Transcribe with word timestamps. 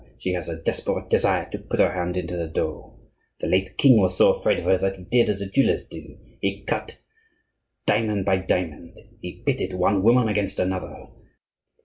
She 0.17 0.33
has 0.33 0.49
a 0.49 0.55
desperate 0.59 1.11
desire 1.11 1.47
to 1.51 1.59
put 1.59 1.79
her 1.79 1.91
hand 1.91 2.17
into 2.17 2.35
the 2.35 2.47
dough. 2.47 2.97
The 3.39 3.45
late 3.45 3.77
king 3.77 3.97
was 3.97 4.17
so 4.17 4.33
afraid 4.33 4.57
of 4.57 4.65
her 4.65 4.79
that 4.79 4.95
he 4.95 5.03
did 5.03 5.29
as 5.29 5.41
the 5.41 5.45
jewellers 5.47 5.87
do, 5.87 6.17
he 6.41 6.63
cut 6.63 6.99
diamond 7.85 8.25
by 8.25 8.37
diamond, 8.37 8.97
he 9.21 9.43
pitted 9.45 9.73
one 9.73 10.01
woman 10.01 10.27
against 10.27 10.57
another. 10.59 11.05